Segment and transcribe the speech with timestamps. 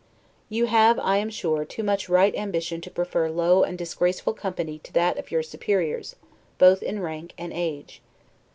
[0.49, 4.79] You have, I am sure, too much right ambition to prefer low and disgraceful company
[4.79, 6.15] to that of your superiors,
[6.57, 8.01] both in rank and age.